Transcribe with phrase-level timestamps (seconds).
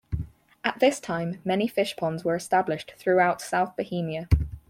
[0.63, 4.27] At this time many fish ponds were established throughout South Bohemia.